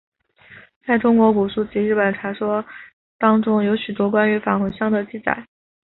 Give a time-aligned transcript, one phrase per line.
[0.87, 2.65] 在中国古书及日本传说
[3.19, 5.45] 当中有许多关于返魂香的记载。